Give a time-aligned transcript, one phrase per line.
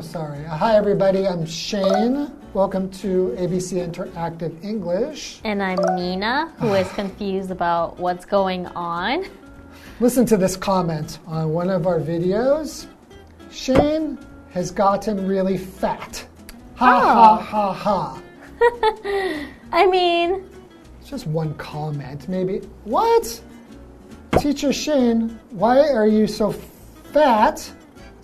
[0.00, 0.46] sorry.
[0.46, 1.28] Uh, Hi, everybody.
[1.28, 2.32] I'm Shane.
[2.54, 5.40] Welcome to ABC Interactive English.
[5.44, 9.26] And I'm Nina, who is confused about what's going on.
[10.00, 12.86] Listen to this comment on one of our videos.
[13.50, 14.18] Shane
[14.52, 16.26] has gotten really fat.
[16.76, 18.22] Ha ha ha ha.
[19.70, 20.48] I mean,
[21.00, 22.60] It's just one comment, maybe.
[22.84, 23.38] What?
[24.38, 26.52] Teacher Shane, why are you so
[27.12, 27.70] fat?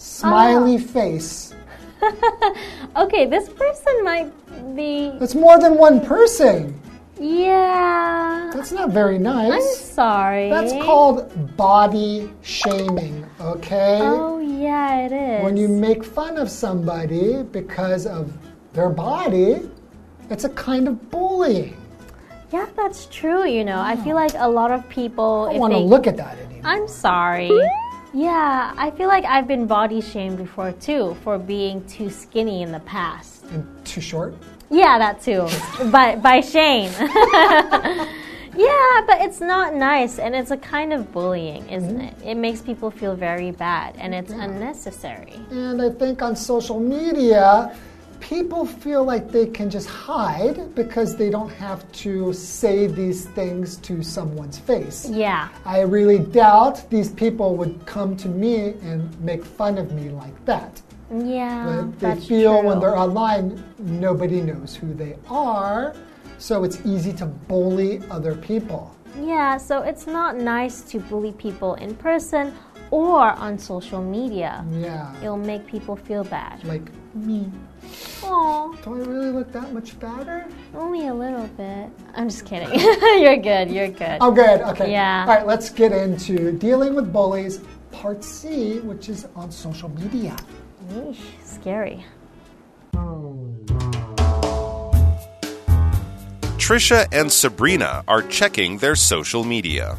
[0.01, 0.93] Smiley ah.
[0.93, 1.55] face.
[2.97, 4.33] okay, this person might
[4.75, 5.13] be.
[5.21, 6.81] That's more than one person.
[7.21, 8.51] Yeah.
[8.55, 9.53] That's not very nice.
[9.53, 10.49] I'm sorry.
[10.49, 13.99] That's called body shaming, okay?
[14.01, 15.45] Oh, yeah, it is.
[15.45, 18.33] When you make fun of somebody because of
[18.73, 19.69] their body,
[20.31, 21.77] it's a kind of bullying.
[22.51, 23.81] Yeah, that's true, you know.
[23.81, 25.49] I feel like a lot of people.
[25.51, 26.63] I don't want to look at that anymore.
[26.65, 27.51] I'm sorry.
[28.13, 32.73] Yeah, I feel like I've been body shamed before too for being too skinny in
[32.73, 33.45] the past.
[33.45, 34.35] And too short?
[34.71, 35.49] Yeah, that too.
[35.91, 36.93] by by Shane.
[38.57, 42.23] yeah, but it's not nice and it's a kind of bullying, isn't mm-hmm.
[42.23, 42.31] it?
[42.31, 45.41] It makes people feel very bad and it's unnecessary.
[45.51, 47.77] And I think on social media,
[48.31, 53.77] people feel like they can just hide because they don't have to say these things
[53.79, 55.11] to someone's face.
[55.11, 55.49] Yeah.
[55.65, 60.45] I really doubt these people would come to me and make fun of me like
[60.45, 60.81] that.
[61.13, 61.89] Yeah.
[61.99, 62.69] But they feel true.
[62.69, 65.97] when they're online, nobody knows who they are,
[66.39, 68.95] so it's easy to bully other people.
[69.21, 72.55] Yeah, so it's not nice to bully people in person
[72.93, 74.65] or on social media.
[74.71, 75.17] Yeah.
[75.21, 76.63] It'll make people feel bad.
[76.63, 77.51] Like me.
[78.23, 80.47] Oh, Do I really look that much fatter?
[80.75, 81.91] only a little bit.
[82.15, 82.79] I'm just kidding.
[83.21, 83.71] you're good.
[83.71, 84.19] You're good.
[84.21, 84.61] Oh, good.
[84.61, 84.93] Okay.
[84.93, 85.25] Yeah.
[85.29, 90.37] All right, let's get into dealing with bullies, part C, which is on social media.
[90.93, 92.05] Eesh, scary.
[96.59, 99.99] Trisha and Sabrina are checking their social media.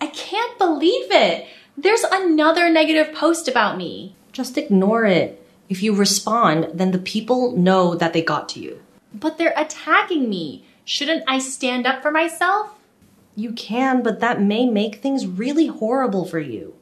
[0.00, 1.46] I can't believe it.
[1.80, 4.16] There's another negative post about me.
[4.32, 5.40] Just ignore it.
[5.68, 8.82] If you respond, then the people know that they got to you.
[9.14, 10.64] But they're attacking me.
[10.84, 12.74] Shouldn't I stand up for myself?
[13.36, 16.74] You can, but that may make things really horrible for you.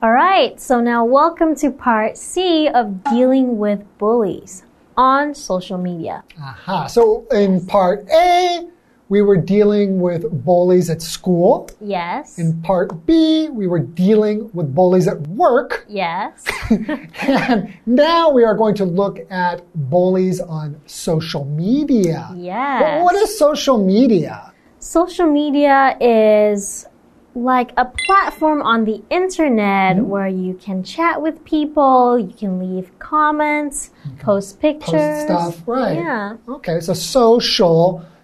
[0.00, 4.62] All right, so now welcome to part C of dealing with bullies
[4.96, 6.22] on social media.
[6.40, 6.86] Aha.
[6.86, 8.68] So in part A,
[9.12, 11.68] we were dealing with bullies at school.
[11.82, 12.38] Yes.
[12.38, 15.84] In part B, we were dealing with bullies at work.
[15.86, 16.32] yes.
[17.20, 19.56] And now we are going to look at
[19.90, 22.20] bullies on social media.
[22.34, 23.04] Yes.
[23.04, 24.34] What is social media?
[24.78, 26.86] Social media is
[27.34, 30.08] like a platform on the internet Mm-hmm.
[30.12, 33.90] where you can chat with people, you can leave comments,
[34.20, 34.92] post pictures.
[34.92, 35.96] Post stuff, right?
[35.96, 36.36] Yeah.
[36.56, 37.82] Okay, so social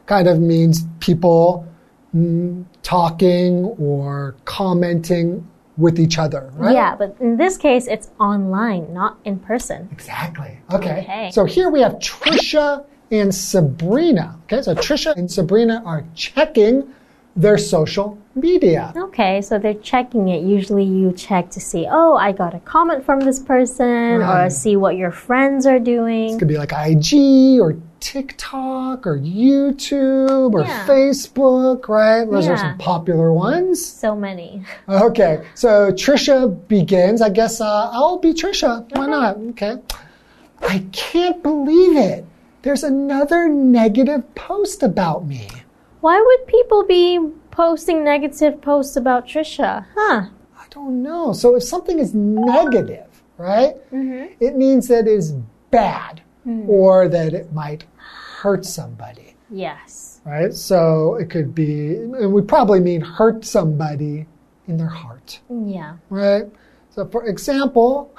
[0.09, 1.65] kind of means people
[2.17, 5.47] mm, talking or commenting
[5.77, 6.75] with each other, right?
[6.75, 9.89] Yeah, but in this case, it's online, not in person.
[9.93, 10.59] Exactly.
[10.73, 11.03] Okay.
[11.03, 11.31] Okay.
[11.33, 14.39] So here we have Trisha and Sabrina.
[14.45, 16.93] Okay, so Trisha and Sabrina are checking
[17.37, 18.93] their social media.
[18.97, 20.43] Okay, so they're checking it.
[20.43, 24.75] Usually you check to see, oh, I got a comment from this person, or see
[24.75, 26.35] what your friends are doing.
[26.35, 30.87] It could be like IG or TikTok or YouTube or Yeah.
[30.87, 32.25] Facebook, right?
[32.31, 33.85] Those are some popular ones.
[33.85, 34.63] So many.
[34.89, 37.21] Okay, so Trisha begins.
[37.23, 38.87] I guess uh, I'll be Trisha.
[38.97, 39.37] Why not?
[39.51, 39.77] Okay.
[40.61, 42.25] I can't believe it.
[42.63, 45.49] There's another negative post about me.
[46.01, 47.19] Why would people be
[47.51, 49.87] posting negative posts about Trisha?
[49.95, 50.27] Huh.
[50.57, 51.33] I don't know.
[51.33, 53.07] So if something is negative,
[53.37, 55.33] right, it means that it is
[55.71, 56.65] bad Hmm.
[56.67, 57.85] or that it might
[58.41, 60.23] hurt somebody, Yes.
[60.25, 60.55] right?
[60.55, 64.27] So it could be, and we probably mean hurt somebody
[64.67, 65.97] in their heart, Yeah.
[66.09, 66.47] right?
[66.89, 68.11] So for example,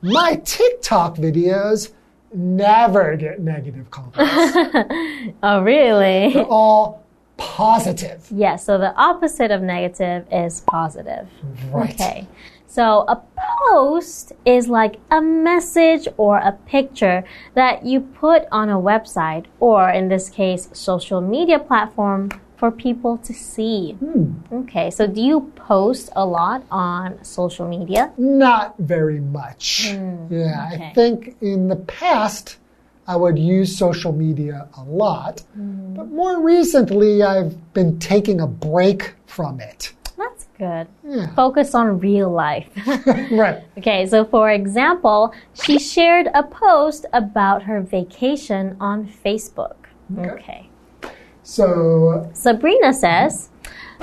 [0.00, 1.90] my TikTok videos
[2.32, 4.16] never get negative comments.
[5.42, 6.34] Oh, really?
[6.34, 7.02] They're all
[7.36, 8.24] positive.
[8.30, 11.26] Yeah, so the opposite of negative is positive.
[11.72, 11.90] Right.
[11.94, 12.28] Okay.
[12.68, 13.16] So a
[13.70, 17.24] post is like a message or a picture
[17.54, 23.18] that you put on a website or in this case social media platform for people
[23.18, 23.92] to see.
[23.94, 24.34] Hmm.
[24.52, 24.88] Okay.
[24.90, 28.12] So do you post a lot on social media?
[28.16, 29.90] Not very much.
[29.90, 32.58] Hmm, yeah, I think in the past
[33.08, 35.40] I would use social media a lot.
[35.54, 35.94] Hmm.
[35.94, 39.92] But more recently, I've been taking a break from it.
[40.62, 40.86] Good.
[41.02, 41.26] Yeah.
[41.34, 42.70] Focus on real life.
[43.32, 43.64] Right.
[43.78, 49.74] okay, so for example, she shared a post about her vacation on Facebook.
[50.16, 50.70] Okay.
[51.42, 53.50] So, Sabrina says,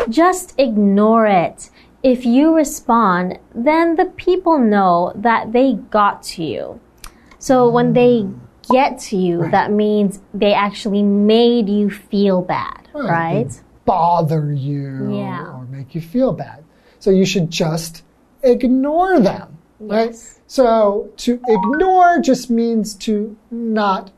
[0.09, 1.69] just ignore it.
[2.03, 6.81] If you respond, then the people know that they got to you.
[7.37, 8.27] So when they
[8.69, 13.49] get to you, that means they actually made you feel bad, right?
[13.93, 15.51] Bother you Yeah.
[15.55, 16.63] or make you feel bad.
[16.99, 18.03] So you should just
[18.43, 20.15] ignore them, right?
[20.45, 24.11] So to ignore just means to not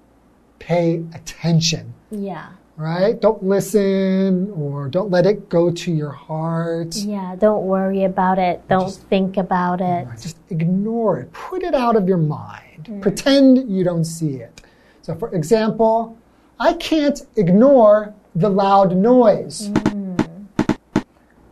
[0.59, 2.47] pay attention, Yeah.
[2.75, 3.15] right?
[3.21, 6.95] Don't listen or don't let it go to your heart.
[6.97, 8.67] Yeah, don't worry about it.
[8.67, 10.05] Don't think about it.
[10.21, 11.31] Just ignore it.
[11.31, 12.83] Put it out of your mind.
[12.83, 13.01] Mm.
[13.01, 14.61] Pretend you don't see it.
[15.01, 16.17] So, for example,
[16.59, 19.69] I can't ignore the loud noise.
[19.69, 20.01] Mm.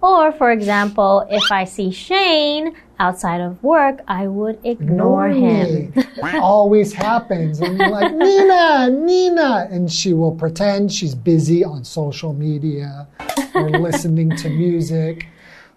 [0.01, 5.91] Or, for example, if I see Shane outside of work, I would ignore him.
[5.93, 6.03] me.
[6.39, 7.59] Always happens.
[7.59, 9.67] And you're like, Nina, Nina.
[9.69, 13.07] And she will pretend she's busy on social media
[13.53, 15.27] or listening to music.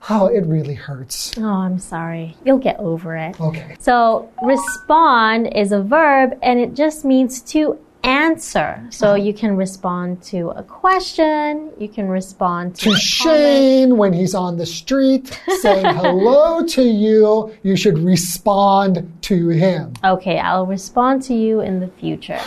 [0.09, 1.33] Oh, it really hurts.
[1.39, 2.37] Oh, I'm sorry.
[2.45, 3.41] You'll get over it.
[3.41, 3.77] Okay.
[3.79, 8.85] So, respond is a verb and it just means to answer.
[8.91, 9.17] So, uh-huh.
[9.17, 13.03] you can respond to a question, you can respond to, To comment.
[13.03, 19.93] Shane, when he's on the street saying hello to you, you should respond to him.
[20.05, 22.41] Okay, I'll respond to you in the future.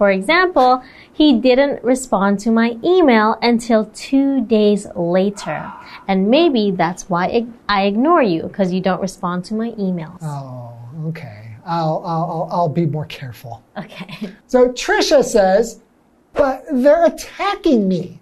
[0.00, 0.82] For example,
[1.12, 5.70] he didn't respond to my email until two days later.
[6.08, 10.18] And maybe that's why I ignore you, because you don't respond to my emails.
[10.22, 10.72] Oh,
[11.08, 11.39] okay.
[11.64, 13.62] I'll, I'll, I'll, be more careful.
[13.76, 14.30] Okay.
[14.46, 15.80] So Trisha says,
[16.32, 18.20] but they're attacking me.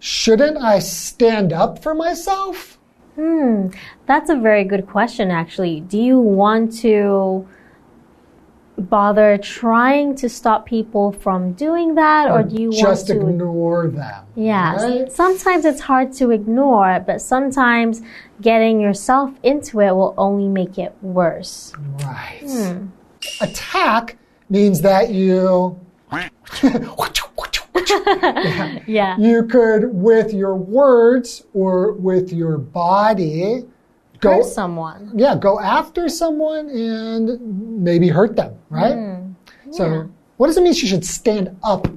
[0.00, 2.78] Shouldn't I stand up for myself?
[3.16, 3.68] Hmm,
[4.06, 5.80] that's a very good question, actually.
[5.80, 7.48] Do you want to
[8.78, 13.88] bother trying to stop people from doing that, or, do you just want to ignore
[13.88, 14.24] them?
[14.36, 15.12] Yeah, right?
[15.12, 18.02] sometimes it's hard to ignore, but sometimes
[18.40, 21.72] getting yourself into it will only make it worse.
[22.02, 22.42] Right.
[22.42, 22.86] Hmm.
[23.40, 24.16] Attack
[24.48, 25.78] means that you.
[28.86, 29.18] Yeah.
[29.18, 33.64] You could, with your words or with your body,
[34.20, 35.12] go Hurt someone.
[35.14, 38.94] yeah, go after someone and maybe hurt them, right?
[38.94, 39.32] Hmm.
[39.72, 41.88] So, what does it mean she should stand up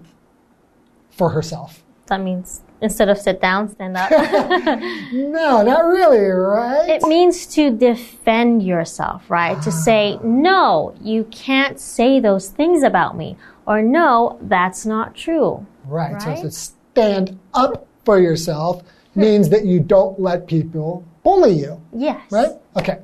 [1.12, 1.84] for herself?
[2.08, 4.10] That means instead of sit down, stand up.
[5.14, 6.90] No, not really, right?
[6.90, 9.62] it means to defend yourself, right?
[9.62, 13.38] To say, no, you can't say those things about me.
[13.66, 15.66] Or no, that's not true.
[15.86, 16.22] right.
[16.22, 18.84] So, to stand up for yourself
[19.16, 22.22] means that you don't let people bully you, Yes.
[22.32, 22.51] right?
[22.78, 23.00] Okay.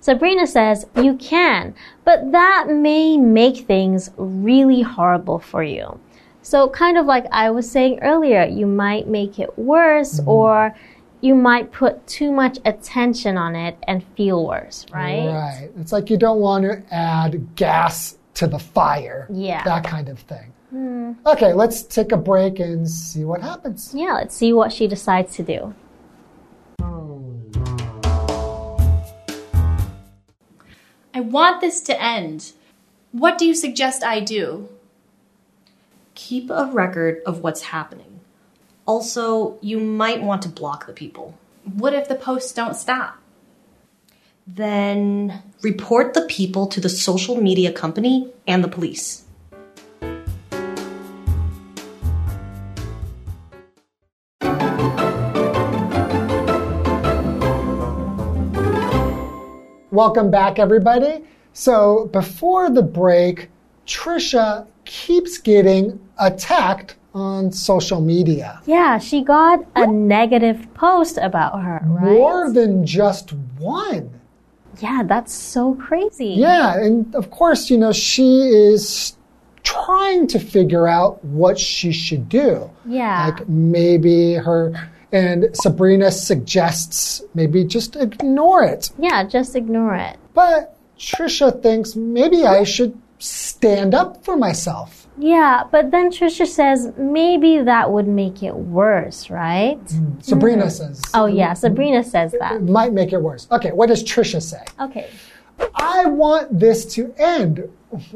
[0.00, 1.74] Sabrina says, you can,
[2.04, 6.00] but that may make things really horrible for you.
[6.42, 10.28] So, kind of like I was saying earlier, you might make it worse mm-hmm.
[10.28, 10.74] or
[11.20, 15.26] you might put too much attention on it and feel worse, right?
[15.26, 15.70] Right.
[15.78, 19.26] It's like you don't want to add gas to the fire.
[19.30, 19.62] Yeah.
[19.64, 20.52] That kind of thing.
[20.70, 21.12] Hmm.
[21.26, 23.92] Okay, let's take a break and see what happens.
[23.94, 25.74] Yeah, let's see what she decides to do.
[31.20, 32.52] I want this to end.
[33.12, 34.70] What do you suggest I do?
[36.14, 38.20] Keep a record of what's happening.
[38.86, 41.38] Also, you might want to block the people.
[41.64, 43.18] What if the posts don't stop?
[44.46, 49.24] Then report the people to the social media company and the police.
[60.00, 61.22] Welcome back, everybody.
[61.52, 63.50] So, before the break,
[63.86, 68.62] Trisha keeps getting attacked on social media.
[68.64, 72.12] Yeah, she got a negative post about her, right?
[72.12, 74.08] More than just one.
[74.78, 76.28] Yeah, that's so crazy.
[76.28, 79.18] Yeah, and of course, you know, she is
[79.64, 82.70] trying to figure out what she should do.
[82.86, 83.26] Yeah.
[83.26, 84.72] Like maybe her,
[85.12, 88.90] and Sabrina suggests maybe just ignore it.
[88.98, 90.16] Yeah, just ignore it.
[90.34, 95.00] But Trisha thinks maybe I should stand up for myself.
[95.18, 99.78] Yeah, but then Trisha says maybe that would make it worse, right?
[99.86, 100.70] Mm, Sabrina mm-hmm.
[100.70, 102.56] says Oh, yeah, Sabrina says that.
[102.56, 103.46] it might make it worse.
[103.50, 104.64] Okay, what does Trisha say?
[104.80, 105.10] Okay.
[105.74, 107.68] I want this to end.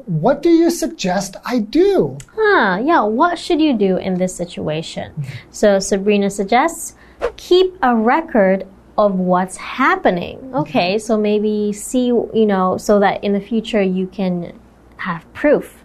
[0.06, 2.18] What do you suggest I do?
[2.34, 5.12] Huh, yeah, what should you do in this situation?
[5.50, 6.94] So Sabrina suggests
[7.36, 10.54] keep a record of what's happening.
[10.54, 14.58] Okay, so maybe see, you know, so that in the future you can
[14.98, 15.83] have proof.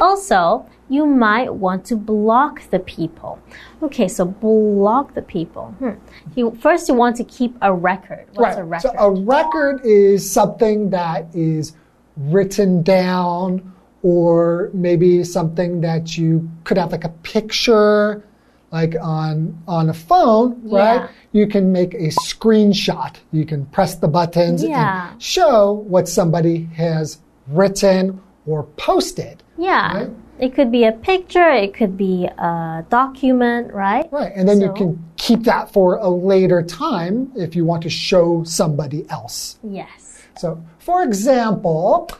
[0.00, 3.38] Also, you might want to block the people.
[3.82, 5.66] Okay, so block the people.
[5.78, 5.90] Hmm.
[6.34, 8.26] You, first, you want to keep a record.
[8.34, 8.92] What's a record?
[8.92, 11.74] So a record is something that is
[12.16, 18.24] written down or maybe something that you could have like a picture
[18.72, 20.78] like on on a phone, Yeah.
[21.00, 21.10] right?
[21.32, 23.16] You can make a screenshot.
[23.30, 25.10] You can press the buttons Yeah.
[25.12, 29.42] and show what somebody has written or posted.
[29.58, 29.96] yeah.
[29.96, 30.10] Right.
[30.38, 34.08] It could be a picture, it could be a document, right?
[34.10, 34.32] Right.
[34.34, 38.42] And then you can keep that for a later time if you want to show
[38.42, 39.60] somebody else.
[39.62, 40.24] Yes.
[40.36, 42.10] So, for example,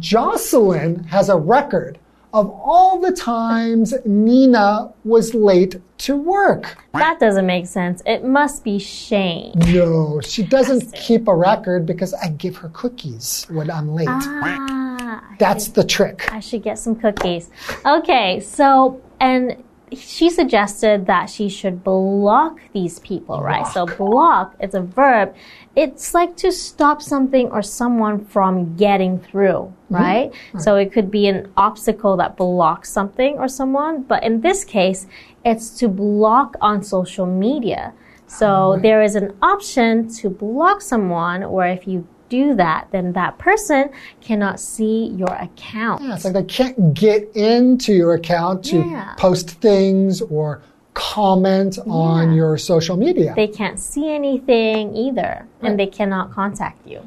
[0.00, 1.98] Jocelyn has a record
[2.34, 6.78] of all the times Nina was late to work.
[6.92, 8.02] That doesn't make sense.
[8.04, 9.52] It must be Shane.
[9.68, 14.08] No, she doesn't keep a record because I give her cookies when I'm late.
[14.08, 14.28] Ah,
[15.12, 16.32] Ah, That's the trick.
[16.32, 17.50] I should get some cookies.
[17.84, 19.62] Okay, so, and
[19.94, 23.66] she suggested that she should block these people, right?
[23.66, 25.34] So, block, it's a verb.
[25.76, 29.94] It's like to stop something or someone from getting through, mm-hmm.
[29.94, 30.32] right?
[30.58, 35.06] So, it could be an obstacle that blocks something or someone, but in this case,
[35.44, 37.92] it's to block on social media.
[38.26, 38.76] So, ah.
[38.76, 43.90] there is an option to block someone, or if you do that, then that person
[44.22, 46.02] cannot see your account.
[46.02, 49.12] Yeah, it's like they can't get into your account to Yeah.
[49.18, 50.62] post things or
[50.94, 52.36] comment on Yeah.
[52.36, 53.34] your social media.
[53.36, 57.00] They can't see anything either, and they cannot contact you.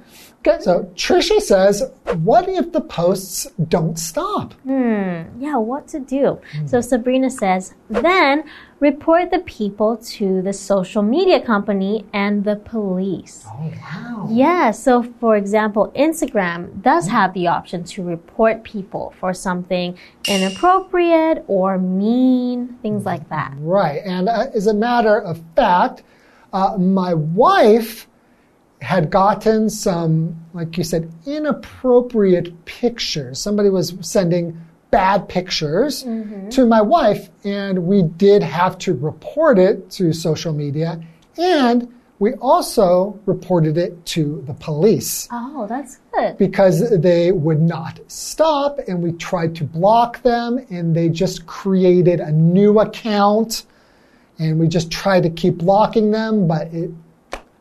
[0.47, 1.83] Okay, so Trisha says,
[2.17, 4.53] what if the posts don't stop?
[4.63, 5.23] Hmm.
[5.39, 6.39] Yeah, what to do?
[6.67, 8.43] So Sabrina says, then
[8.79, 13.45] report the people to the social media company and the police.
[13.47, 14.27] Oh, wow.
[14.29, 19.97] Yeah, so for example, Instagram does have the option to report people for something
[20.27, 23.53] inappropriate or mean, things like that.
[23.57, 24.01] Right.
[24.05, 26.03] And uh, as a matter of fact,
[26.53, 28.07] uh, my wife
[28.85, 33.39] had gotten some, like you said, inappropriate pictures.
[33.39, 34.61] Somebody was sending
[34.91, 36.49] bad pictures mm-hmm.
[36.49, 41.01] to my wife, and we did have to report it to social media.
[41.35, 46.37] And we also reported it to the police Oh, that's good.
[46.37, 52.21] because they would not stop and we tried to block them and they just created
[52.21, 53.65] a new account
[54.39, 56.89] and we just tried to keep blocking them but it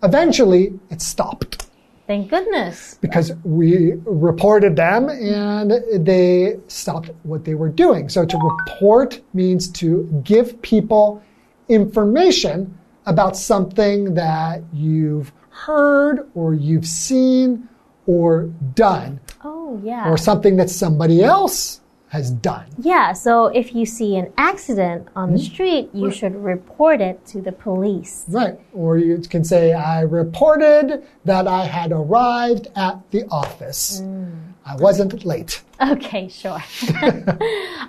[0.04, 1.66] eventually it stopped
[2.06, 2.98] Thank goodness.
[3.00, 5.72] because we reported them and
[6.06, 9.88] they stopped what they were doing so to report means to
[10.22, 11.22] give people
[11.68, 17.68] information about something that you've heard or you've seen
[18.06, 18.44] or
[18.74, 20.08] done Oh, yeah.
[20.10, 21.80] or something that somebody else
[22.14, 22.64] has done.
[22.78, 25.44] Yeah, so if you see an accident on the hmm.
[25.52, 28.24] street, you should report it to the police.
[28.28, 28.56] Right.
[28.72, 33.98] Or you can say, I reported that I had arrived at the office.
[33.98, 34.30] Hmm.
[34.64, 35.62] I wasn't late.
[35.80, 36.62] Okay, sure.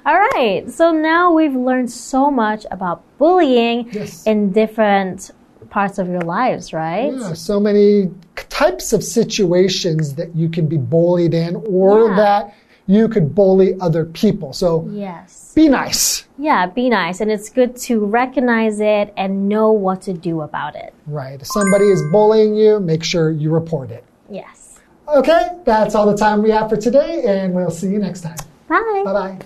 [0.08, 4.26] All right, so now we've learned so much about bullying Yes.
[4.26, 5.30] in different
[5.70, 7.14] parts of your lives, right?
[7.14, 8.10] Yeah, so many
[8.50, 12.16] types of situations that you can be bullied in or Yeah.
[12.16, 12.54] that
[12.88, 14.54] you could bully other people.
[14.54, 15.52] So Yes.
[15.56, 16.26] be nice.
[16.38, 20.76] Yeah, be nice, and it's good to recognize it and know what to do about
[20.76, 20.94] it.
[21.08, 21.40] Right.
[21.42, 24.04] If somebody is bullying you, make sure you report it.
[24.30, 24.80] Yes.
[25.08, 28.38] Okay, that's all the time we have for today, and we'll see you next time.
[28.68, 29.02] Bye.
[29.06, 29.38] Bye bye.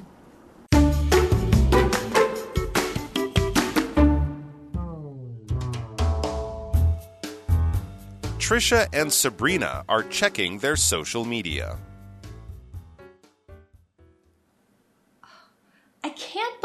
[8.40, 11.78] Trisha and Sabrina are checking their social media.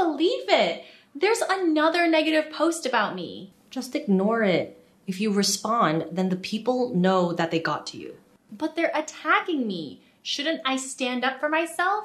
[0.05, 0.85] Believe it.
[1.15, 3.53] There's another negative post about me.
[3.71, 4.79] Just ignore it.
[5.07, 8.17] If you respond, then the people know that they got to you.
[8.51, 10.03] But they're attacking me.
[10.23, 12.05] Shouldn't I stand up for myself?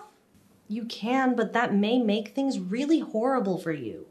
[0.67, 4.05] You can, but that may make things really horrible for you.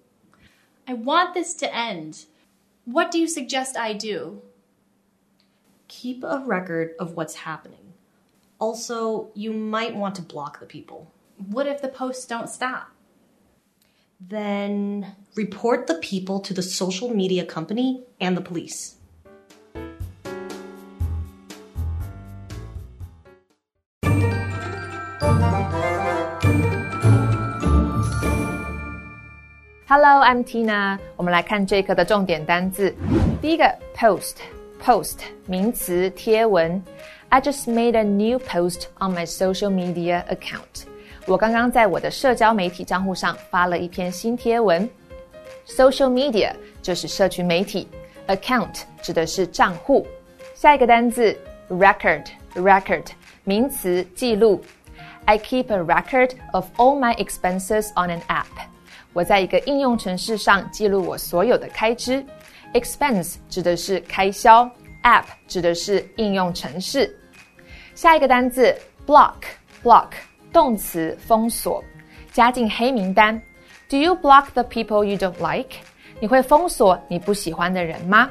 [0.86, 2.24] I want this to end.
[2.84, 4.42] What do you suggest I do?
[5.88, 7.92] Keep a record of what's happening.
[8.58, 11.10] Also, you might want to block the people.
[11.36, 12.90] What if the posts don't stop?
[14.20, 15.06] Then
[15.36, 18.96] report the people to the social media company and the police.
[29.86, 30.98] Hello, I'm Tina。
[31.14, 32.92] 我们来看这一课的重点单字。
[33.40, 36.82] 第一个，post，post 名词，贴文。
[37.28, 40.88] I just made a new post on my social media account.
[41.28, 44.88] 我刚刚在我的社交媒体账户上发了一篇新贴文。
[45.66, 47.86] Social media 就是社群媒体
[48.28, 50.06] ，account 指的是账户。
[50.54, 53.04] 下一个单字 record，record
[53.44, 54.64] 名词，记录。
[55.26, 58.46] I keep a record of all my expenses on an app。
[59.12, 62.24] 我在一个应用程式上记录我所有的开支。
[62.72, 64.64] Expense 指的是开销
[65.02, 67.14] ，App 指的是应用程式。
[67.94, 68.74] 下一个单字
[69.06, 70.06] block，block
[70.52, 71.82] 动词，封锁，
[72.32, 73.40] 加进黑名单。
[73.88, 75.76] Do you block the people you don't like？
[76.20, 78.30] 你会封锁你不喜欢的人吗？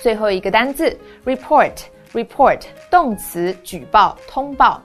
[0.00, 4.80] 最后一个单字 report，report 动词，举报，通报。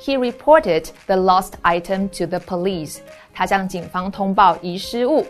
[0.00, 2.98] He reported the lost item to the police。
[3.32, 5.26] 他向警方通报遗失物。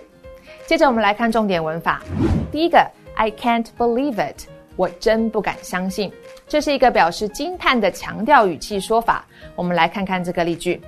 [0.66, 2.02] 接着我们来看重点文法。
[2.50, 6.12] 第一个，I can't believe it，我真不敢相信。
[6.48, 9.26] 这是一个表示惊叹的强调语气说法。
[9.55, 10.81] 我们来看看这个例句：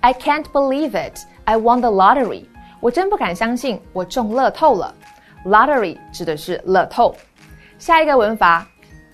[0.00, 2.44] I can't believe it, I won the lottery。
[2.80, 4.94] 我真不敢相信，我中乐透了。
[5.44, 7.14] Lottery 指的是乐透。
[7.78, 8.66] 下一个文法，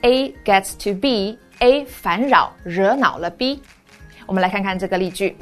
[0.02, 3.62] A gets to B，A 烦扰惹恼了 B。
[4.26, 5.36] 我们来看看这个例句。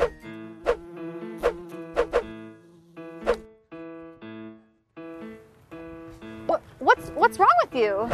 [6.46, 8.08] What, what's what's wrong with you?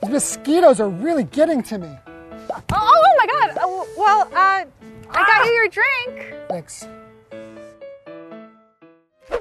[0.00, 1.98] These mosquitoes are really getting to me.
[2.50, 3.56] Oh, oh my God!
[3.56, 4.64] Uh, well, uh,
[5.10, 6.34] I got you your drink.
[6.48, 6.86] Thanks.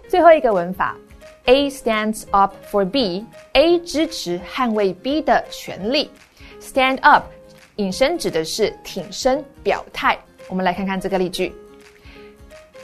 [0.08, 0.96] 最后一个文法，
[1.46, 6.10] A stands up for B，A 支持捍卫 B 的权利。
[6.62, 7.26] Stand up
[7.78, 10.18] 引申指的是挺身表态。
[10.48, 11.54] 我们来看看这个例句。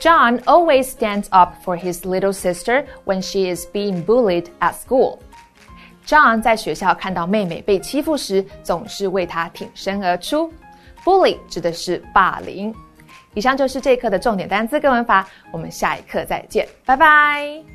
[0.00, 5.18] John always stands up for his little sister when she is being bullied at school.
[6.05, 10.51] John 在学校看到妹妹被欺负时，总是为她挺身而出。
[11.03, 12.73] Bully 指的是霸凌。
[13.33, 17.72] 以上就是这一课的重点单词跟文法，我们下一课再见，拜拜。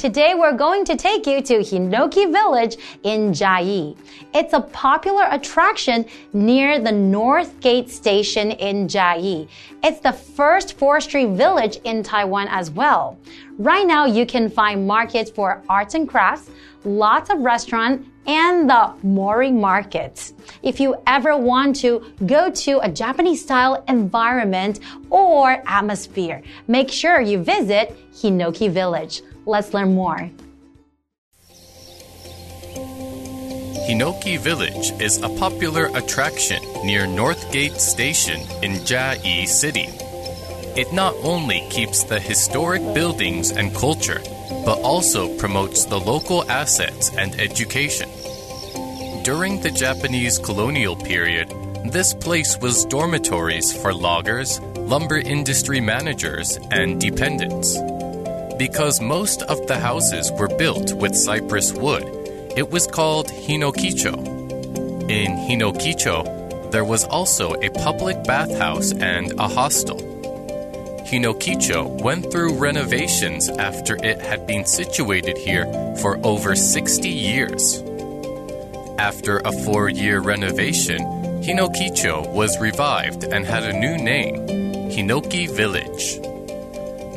[0.00, 3.98] Today we're going to take you to Hinoki Village in Chiayi.
[4.32, 9.46] It's a popular attraction near the North Gate Station in Chiayi.
[9.84, 13.18] It's the first forestry village in Taiwan as well.
[13.58, 16.48] Right now you can find markets for arts and crafts,
[16.82, 20.32] lots of restaurants, and the Mori markets.
[20.62, 27.20] If you ever want to go to a Japanese style environment or atmosphere, make sure
[27.20, 29.20] you visit Hinoki Village.
[29.46, 30.30] Let's learn more.
[33.88, 39.88] Hinoki Village is a popular attraction near Northgate Station in Chiayi City.
[40.76, 44.20] It not only keeps the historic buildings and culture,
[44.64, 48.08] but also promotes the local assets and education.
[49.24, 51.52] During the Japanese colonial period,
[51.86, 57.76] this place was dormitories for loggers, lumber industry managers, and dependents.
[58.60, 62.04] Because most of the houses were built with cypress wood,
[62.58, 64.12] it was called Hinokicho.
[65.08, 69.96] In Hinokicho, there was also a public bathhouse and a hostel.
[71.06, 75.64] Hinokicho went through renovations after it had been situated here
[76.02, 77.82] for over 60 years.
[78.98, 80.98] After a four year renovation,
[81.42, 84.46] Hinokicho was revived and had a new name
[84.90, 86.29] Hinoki Village.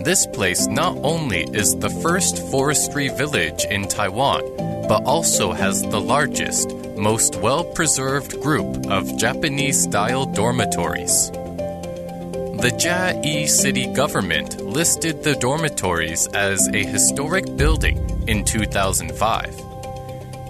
[0.03, 4.41] This place not only is the first forestry village in Taiwan,
[4.89, 11.31] but also has the largest, most well preserved group of Japanese style dormitories.
[11.31, 19.47] The Chiayi city government listed the dormitories as a historic building in 2005.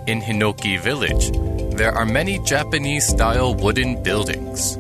[0.08, 1.30] In Hinoki Village,
[1.78, 4.80] there are many Japanese style wooden buildings.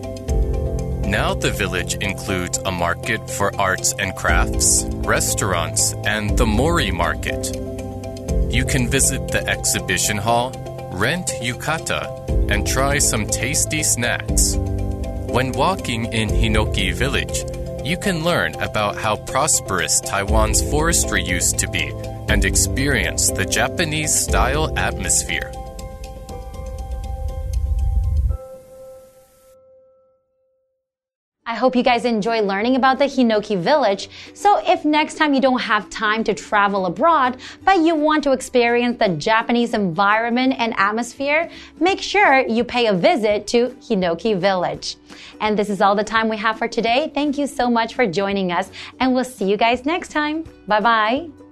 [1.13, 7.55] Now the village includes a market for arts and crafts, restaurants, and the Mori market.
[8.51, 10.49] You can visit the exhibition hall,
[10.91, 14.55] rent yukata, and try some tasty snacks.
[15.35, 17.43] When walking in Hinoki Village,
[17.85, 21.93] you can learn about how prosperous Taiwan's forestry used to be
[22.27, 25.51] and experience the Japanese style atmosphere.
[31.63, 34.09] Hope you guys enjoy learning about the Hinoki village.
[34.33, 38.33] So if next time you don't have time to travel abroad, but you want to
[38.33, 41.49] experience the Japanese environment and atmosphere,
[41.79, 44.97] make sure you pay a visit to Hinoki village.
[45.39, 47.09] And this is all the time we have for today.
[47.13, 50.43] Thank you so much for joining us, and we'll see you guys next time.
[50.67, 51.42] Bye bye.